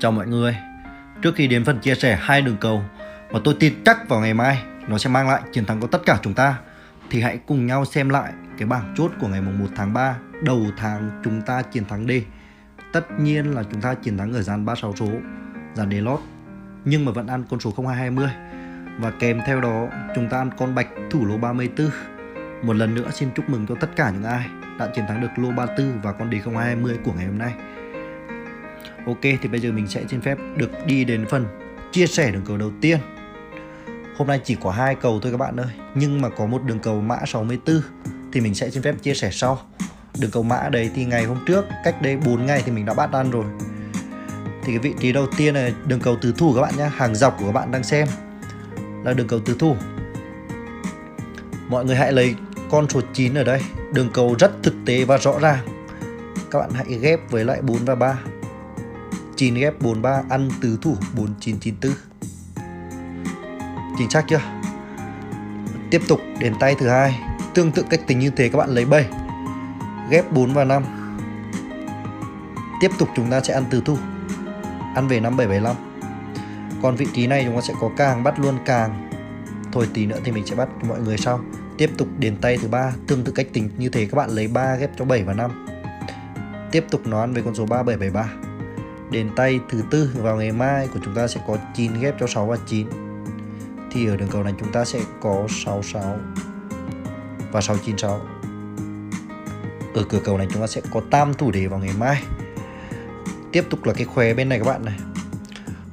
[0.00, 0.56] Chào mọi người.
[1.22, 2.82] Trước khi đến phần chia sẻ hai đường cầu
[3.32, 6.02] mà tôi tin chắc vào ngày mai Nó sẽ mang lại chiến thắng của tất
[6.06, 6.58] cả chúng ta,
[7.10, 10.16] Thì hãy cùng nhau xem lại Cái bảng chốt của ngày mùng 1 tháng 3
[10.42, 12.24] Đầu tháng chúng ta chiến thắng đi.
[12.92, 15.08] Tất nhiên là chúng ta chiến thắng ở dàn 36 số,
[15.74, 16.20] Dàn đề lót,
[16.84, 18.28] Nhưng mà vẫn ăn con số 0220
[18.98, 21.90] Và kèm theo đó, chúng ta ăn con bạch thủ lô 34
[22.62, 24.46] Một lần nữa xin chúc mừng cho tất cả những ai
[24.78, 27.52] Đã chiến thắng được lô 34 và con đề 0220 của ngày hôm nay.
[29.08, 31.46] Ok, thì bây giờ mình sẽ xin phép được đi đến phần
[31.92, 32.98] chia sẻ đường cầu đầu tiên.
[34.16, 36.78] Hôm nay chỉ có hai cầu thôi các bạn ơi, Nhưng mà có một đường
[36.78, 37.80] cầu mã 64
[38.32, 39.58] Thì mình sẽ xin phép chia sẻ sau.
[40.18, 42.94] Đường cầu mã đấy thì ngày hôm trước, Cách đây 4 ngày thì mình đã
[42.94, 43.44] bắt ăn rồi.
[44.64, 47.14] Thì cái vị trí đầu tiên là đường cầu tứ thủ các bạn nhé Hàng
[47.14, 48.08] dọc của các bạn đang xem
[49.04, 49.76] Là đường cầu tứ thủ.
[51.68, 52.34] Mọi người hãy lấy
[52.70, 53.60] con số 9 ở đây,
[53.92, 55.58] Đường cầu rất thực tế và rõ ràng.
[56.50, 58.18] Các bạn hãy ghép với lại 4 và 3
[59.38, 61.92] 9 ghép 43 ăn tứ thủ 4994
[63.98, 64.40] Chính xác chưa?
[65.90, 67.20] Tiếp tục đến tay thứ hai.
[67.54, 69.06] Tương tự cách tính như thế, các bạn lấy 7
[70.10, 70.82] Ghép 4 và 5
[72.80, 73.96] Tiếp tục chúng ta sẽ ăn tứ thủ.
[74.94, 75.76] Ăn về 5775
[76.82, 79.10] Còn vị trí này chúng ta sẽ có càng bắt luôn càng.
[79.72, 81.40] Thôi tí nữa thì mình sẽ bắt mọi người sau.
[81.78, 82.92] Tiếp tục đến tay thứ ba.
[83.06, 85.66] Tương tự cách tính như thế, các bạn lấy 3 ghép cho 7 và 5
[86.72, 88.47] Tiếp tục nó ăn về con số 3773
[89.10, 90.10] Đến tay thứ tư.
[90.14, 92.86] Vào ngày mai của chúng ta sẽ có 9 ghép cho 6 và 9
[93.92, 96.18] Thì ở đường cầu này chúng ta sẽ có 66
[97.52, 98.20] và 696
[99.94, 102.22] Ở cửa cầu này chúng ta sẽ có tam thủ đề vào ngày mai.
[103.52, 104.98] Tiếp tục là cái khóe bên này các bạn này.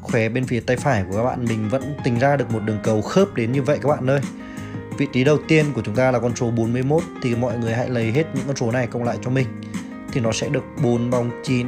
[0.01, 2.79] Khóe bên phía tay phải của các bạn, mình vẫn tính ra được một đường
[2.83, 4.19] cầu khớp đến như vậy các bạn ơi.
[4.97, 7.89] Vị trí đầu tiên của chúng ta là con số 41 Thì mọi người hãy
[7.89, 9.47] lấy hết những con số này cộng lại cho mình.
[10.11, 11.67] Thì nó sẽ được 4 bóng 9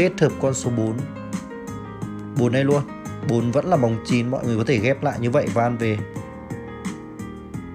[0.00, 0.96] kết hợp con số 4
[2.38, 2.82] 4 đây luôn.
[3.28, 5.76] 4 vẫn là bóng 9 mọi người có thể ghép lại như vậy và ăn
[5.76, 5.98] về.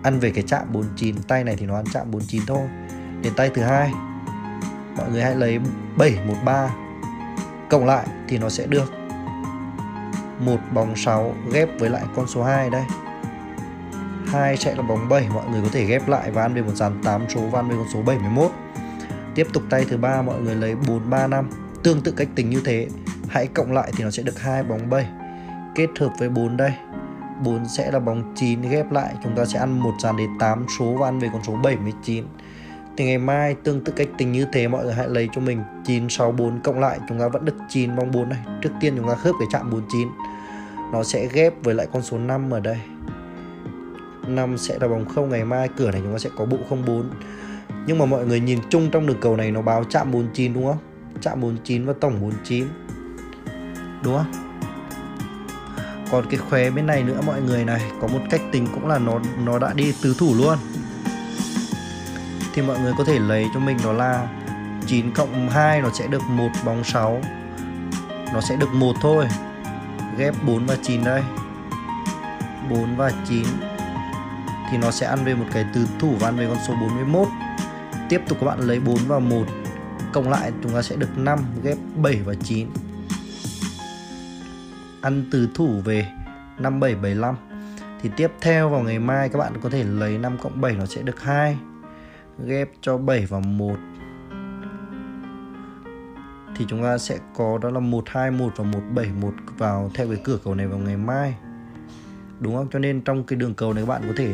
[0.04, 2.68] Ăn về cái chạm 49 tay này thì nó ăn chạm 49 thôi.
[3.22, 3.92] Đến tay thứ hai.
[4.98, 5.60] Mọi người hãy lấy
[5.98, 6.70] 713
[7.70, 8.94] cộng lại thì nó sẽ được
[10.40, 12.84] một bóng 6 ghép với lại con số 2 đây.
[14.28, 16.76] 2 sẽ là bóng 7 mọi người có thể ghép lại và ăn về một
[16.76, 18.52] dàn 8 số và ăn về con số 71
[19.36, 21.50] tiếp tục tay thứ ba, mọi người lấy 435
[21.86, 22.88] Tương tự cách tính như thế,
[23.28, 25.08] Hãy cộng lại thì nó sẽ được hai bóng 7
[25.76, 26.72] Kết hợp với 4 đây.
[27.44, 30.66] 4 sẽ là bóng 9 ghép lại, Chúng ta sẽ ăn một dàn đến 8
[30.80, 32.26] số và ăn về con số 79
[32.98, 35.64] Thì ngày mai tương tự cách tính như thế, mọi người hãy lấy cho mình
[35.86, 38.40] 964 cộng lại, chúng ta vẫn được 9 bóng 4 này.
[38.62, 40.08] Trước tiên chúng ta khớp cái chạm 49
[40.92, 42.78] Nó sẽ ghép với lại con số 5 ở đây.
[44.28, 47.10] 5 sẽ là bóng 0 ngày mai cửa này chúng ta sẽ có bộ 04
[47.88, 50.66] Nhưng mà mọi người nhìn chung trong đường cầu này nó báo chạm 49 đúng
[50.66, 50.78] không?
[51.26, 52.68] Chạm 49 và tổng 49
[54.04, 54.32] đúng không?
[56.12, 59.00] Còn cái khóe bên này nữa, mọi người này, có một cách tính cũng là
[59.00, 60.58] nó nó đã đi tứ thủ luôn.
[62.54, 64.28] Thì mọi người có thể lấy cho mình đó là
[64.88, 67.22] 9 cộng 2 nó sẽ được một bóng 6
[68.34, 69.28] nó sẽ được một thôi.
[70.18, 71.24] Ghép 4 và 9 đây.
[72.70, 73.44] 4 và 9
[74.72, 77.28] thì nó sẽ ăn về một cái tứ thủ và ăn về con số 41
[78.10, 79.46] tiếp tục các bạn lấy 4 và 1
[80.16, 82.68] cộng lại chúng ta sẽ được 5 ghép 7 và 9
[85.02, 86.08] ăn từ thủ về
[86.60, 87.36] 5775
[88.02, 90.86] thì tiếp theo vào ngày mai các bạn có thể lấy 5 cộng 7 nó
[90.86, 91.58] sẽ được 2
[92.46, 93.76] ghép cho 7 và 1
[96.56, 100.56] thì chúng ta sẽ có đó là 121 và 171 vào theo cái cửa cầu
[100.56, 101.36] này vào ngày mai.
[102.40, 102.68] Đúng không?
[102.72, 104.34] Cho nên trong cái đường cầu này các bạn có thể,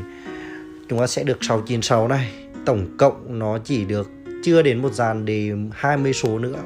[0.90, 2.34] chúng ta sẽ được 696 này.
[2.66, 6.60] Tổng cộng nó chỉ được chưa đến một dàn đề 20 số nữa.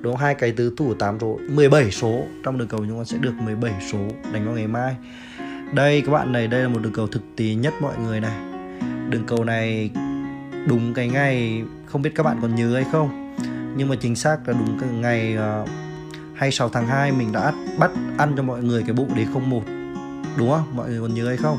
[0.00, 2.24] Đúng hai cái tứ thủ 8 số 17 số.
[2.44, 3.98] Trong đường cầu chúng con sẽ được 17 số
[4.32, 4.96] đánh vào ngày mai.
[5.74, 8.36] Đây các bạn này đây là một đường cầu thực tế nhất mọi người này.
[9.10, 9.90] Đường cầu này
[10.68, 13.34] đúng cái ngày không biết các bạn còn nhớ hay không?
[13.76, 15.68] Nhưng mà chính xác là đúng cái ngày à, uh,
[16.34, 19.62] 26 tháng 2 mình đã bắt ăn cho mọi người cái bộ đề 01
[20.36, 20.76] đúng không?
[20.76, 21.58] Mọi người còn nhớ hay không?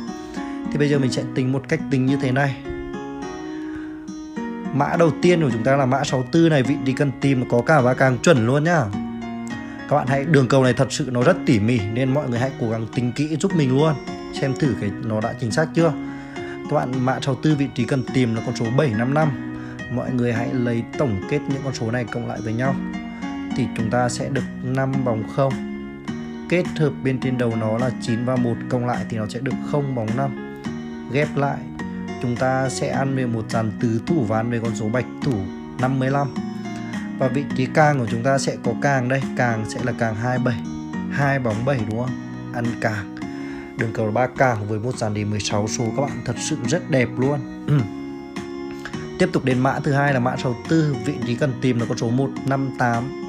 [0.72, 2.56] Thì bây giờ mình sẽ tính một cách tính như thế này.
[4.74, 6.64] Mã đầu tiên của chúng ta là mã 64 này.
[6.64, 8.84] Vị trí cần tìm có cả và càng chuẩn luôn nhá.
[9.90, 12.40] Các bạn hãy, đường cầu này thật sự nó rất tỉ mỉ, Nên mọi người
[12.40, 13.94] hãy cố gắng tính kỹ giúp mình luôn.
[14.42, 15.94] Xem thử cái nó đã chính xác chưa.
[16.70, 19.30] Các bạn, mã 64 vị trí cần tìm là con số 755
[19.92, 22.76] Mọi người hãy lấy tổng kết những con số này cộng lại với nhau.
[23.58, 25.54] Thì chúng ta sẽ được 5 bóng 0
[26.50, 29.40] Kết hợp bên trên đầu nó là 9 và 1 cộng lại thì nó sẽ
[29.40, 30.62] được 0 bóng 5
[31.12, 31.58] Ghép lại
[32.22, 35.06] chúng ta sẽ ăn về một dàn tứ thủ và ăn về con số bạch
[35.24, 35.34] thủ
[35.80, 36.28] 55
[37.20, 40.16] và vị trí càng của chúng ta sẽ có càng đây, càng sẽ là càng
[40.16, 40.78] 27
[41.12, 42.10] hai bóng 7 đúng không?
[42.54, 43.16] Ăn càng.
[43.78, 46.92] Đường cầu 3 càng với một dàn đề 16 số các bạn thật sự rất
[46.92, 47.40] đẹp luôn.
[49.20, 51.98] Tiếp tục đến mã thứ hai là mã 64 vị trí cần tìm là con
[51.98, 53.24] số 158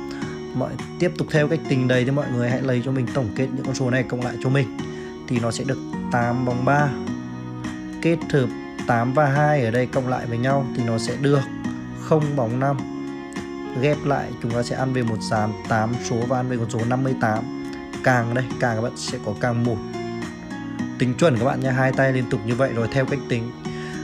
[0.55, 3.29] mọi, tiếp tục theo cách tình đầy thì mọi người hãy lấy cho mình tổng
[3.37, 4.79] kết những con số này cộng lại cho mình.
[5.29, 5.79] Thì nó sẽ được
[6.13, 6.89] 8 bóng 3
[8.03, 8.47] kết hợp
[8.89, 11.41] 8 và 2 ở đây cộng lại với nhau thì nó sẽ được
[12.01, 12.77] 0 bóng 5
[13.81, 16.71] ghép lại chúng ta sẽ ăn về một dàn 8 số và ăn về con
[16.71, 17.59] số 58
[18.05, 19.77] càng đây, càng các bạn sẽ có càng một.
[20.99, 23.51] Tính chuẩn các bạn nha hai tay liên tục như vậy rồi theo cách tính.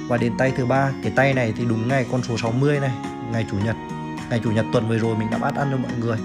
[0.08, 2.92] Và đến tay thứ ba, cái tay này thì đúng ngày con số 60 này,
[3.32, 3.76] ngày chủ nhật.
[4.30, 6.18] Ngày chủ nhật tuần vừa rồi mình đã bắt ăn cho mọi người.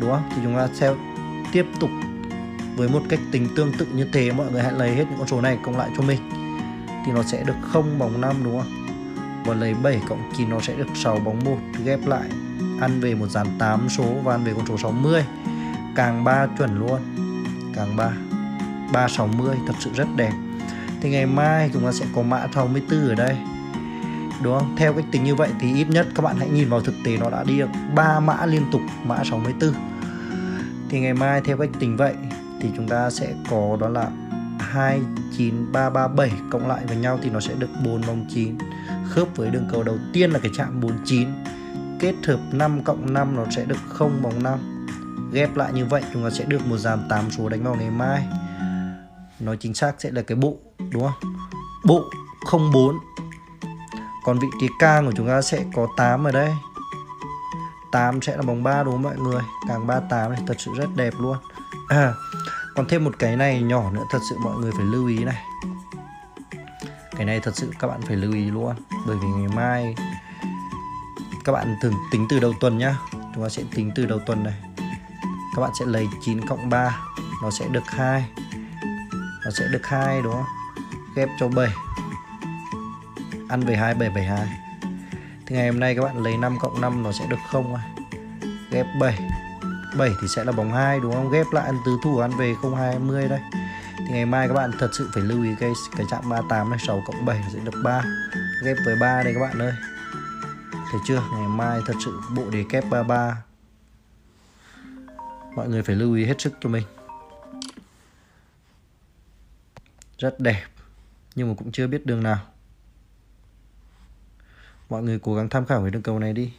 [0.00, 0.30] Đúng không?
[0.30, 0.94] Thì chúng ta sẽ
[1.52, 1.90] tiếp tục
[2.76, 4.32] với một cách tính tương tự như thế.
[4.32, 6.43] Mọi người hãy lấy hết những con số này cộng lại cho mình
[7.06, 8.86] thì nó sẽ được 0 bóng 5 đúng không?
[9.46, 12.28] Và lấy 7 cộng 9 nó sẽ được 6 bóng 1 ghép lại.
[12.80, 15.24] Ăn về một dàn 8 số và ăn về con số 60
[15.96, 17.00] càng 3 chuẩn luôn.
[17.74, 18.10] Càng 3
[18.92, 20.32] 360 thật sự rất đẹp.
[21.00, 23.36] Thì ngày mai chúng ta sẽ có mã 64 ở đây.
[24.42, 24.76] Đúng không?
[24.76, 27.16] Theo cách tính như vậy thì ít nhất các bạn hãy nhìn vào thực tế
[27.16, 29.74] nó đã đi được 3 mã liên tục, mã 64
[30.94, 32.14] thì ngày mai theo cách tính vậy
[32.60, 34.10] thì chúng ta sẽ có đó là
[34.72, 38.58] 29337 cộng lại với nhau thì nó sẽ được 4 vòng 9
[39.08, 41.28] khớp với đường cầu đầu tiên là cái chạm 49
[42.00, 44.74] kết hợp 5 cộng 5 nó sẽ được 0 vòng 5
[45.34, 47.90] ghép lại như vậy chúng ta sẽ được một dàn 8 số đánh vào ngày
[47.90, 48.26] mai.
[49.40, 50.56] Nó chính xác sẽ là cái bộ
[50.90, 51.34] đúng không?
[51.84, 52.04] Bộ
[52.72, 52.98] 04
[54.24, 56.50] còn vị trí càng của chúng ta sẽ có 8 ở đây.
[57.92, 59.42] 8 sẽ là bóng 3 đúng không mọi người?
[59.68, 61.36] Càng 38 này thật sự rất đẹp luôn.
[61.88, 62.12] À,
[62.74, 65.44] còn thêm một cái này nhỏ nữa, thật sự mọi người phải lưu ý này.
[67.16, 68.76] Cái này thật sự các bạn phải lưu ý luôn,
[69.06, 69.94] bởi vì ngày mai
[71.44, 72.96] các bạn thường tính từ đầu tuần nhá.
[73.12, 74.54] Chúng ta sẽ tính từ đầu tuần này.
[75.56, 77.00] Các bạn sẽ lấy 9 cộng 3
[77.42, 78.24] nó sẽ được 2
[79.44, 80.44] nó sẽ được 2 đúng không?
[81.16, 81.68] Ghép cho 7
[83.48, 84.48] ăn về 2 7 7 2
[85.46, 87.82] thì ngày hôm nay các bạn lấy 5 cộng 5 nó sẽ được 0 à?
[88.70, 89.18] ghép 7
[89.98, 91.30] 7 thì sẽ là bóng 2 đúng không?
[91.30, 93.40] Ghép lại ăn tứ thủ ăn về 020 đây.
[93.98, 96.78] Thì ngày mai các bạn thật sự phải lưu ý cái cái chạm 38 này
[96.86, 98.04] 6 cộng 7 sẽ được 3
[98.64, 99.72] ghép với 3 đây các bạn ơi.
[100.72, 101.22] Thấy chưa?
[101.32, 103.42] Ngày mai thật sự bộ đề kép 33
[105.54, 106.86] mọi người phải lưu ý hết sức cho mình.
[110.18, 110.64] Rất đẹp,
[111.34, 112.38] nhưng mà cũng chưa biết đường nào.
[114.90, 116.52] Mọi người cố gắng tham khảo cái đường cầu này đi.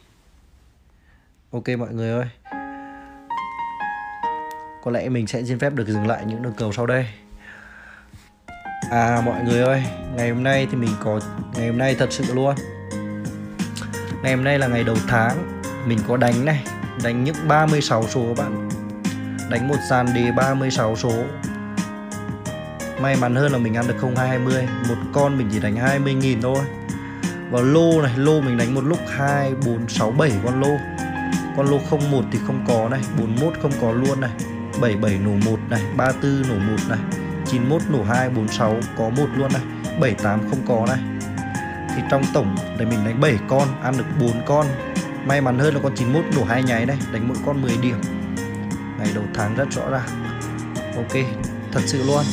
[1.50, 2.55] Ok mọi người ơi
[4.86, 7.06] có lẽ mình sẽ xin phép được dừng lại những đường cầu sau đây.
[8.90, 9.82] À mọi người ơi,
[10.16, 11.20] ngày hôm nay thì mình có,
[11.56, 12.54] ngày hôm nay thật sự luôn.
[14.22, 16.64] Ngày hôm nay là ngày đầu tháng, mình có đánh này,
[17.04, 18.68] đánh những 36 số các bạn.
[19.50, 21.12] Đánh một sàn đề 36 số.
[23.00, 25.74] May mắn hơn là mình ăn được 0220 một con mình chỉ đánh
[26.04, 26.64] 20.000 thôi.
[27.50, 30.76] Và lô này, lô mình đánh một lúc 2 4 6 7 con lô.
[31.56, 31.78] Con lô
[32.10, 34.30] 01 thì không có này 41 không có luôn này.
[34.80, 36.98] 77 nổ 1 này 34 nổ 1 này
[37.46, 39.62] 91 nổ 2 46 có một luôn này
[40.00, 40.98] 78 không có này.
[41.96, 44.66] Thì trong tổng để mình đánh 7 con, ăn được 4 con,
[45.26, 48.00] may mắn hơn là con 91 nổ hai nháy này, đánh mỗi con 10 điểm.
[48.98, 50.08] Ngày đầu tháng rất rõ ràng.
[50.96, 51.24] Ok,
[51.72, 52.24] thật sự luôn.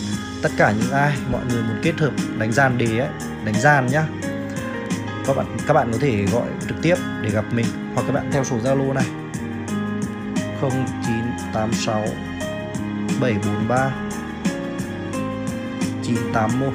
[0.41, 3.09] Tất cả những ai, mọi người muốn kết hợp đánh gian đề ấy,
[3.45, 4.03] đánh gian nhá.
[5.27, 7.65] Các bạn các bạn có thể gọi trực tiếp để gặp mình,
[7.95, 9.05] hoặc các bạn theo số Zalo này.
[10.61, 12.05] 0986
[13.21, 13.91] 743
[16.03, 16.73] 981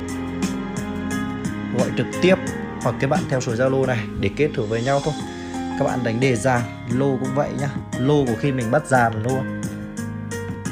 [1.78, 2.34] gọi trực tiếp
[2.82, 5.14] hoặc các bạn theo số Zalo này để kết thử với nhau thôi.
[5.78, 7.68] Các bạn đánh đề dàn lô cũng vậy nhá.
[7.98, 9.60] Lô của khi mình bắt dàn luôn.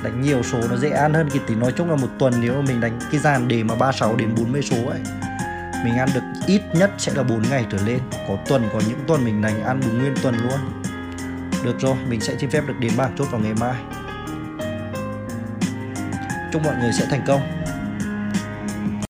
[0.04, 2.54] Đánh nhiều số nó dễ ăn hơn kỳ tí nói chung là một tuần nếu
[2.54, 5.00] mà mình đánh cái dàn đề mà 36 đến 40 số ấy,
[5.84, 7.98] mình ăn được ít nhất sẽ là 4 ngày trở lên.
[8.28, 10.82] Có tuần, có những tuần mình đánh ăn đúng nguyên tuần luôn.
[11.64, 13.74] Được rồi, mình sẽ xin phép được đến bảng chốt vào ngày mai
[16.52, 17.65] chúc mọi người sẽ thành công.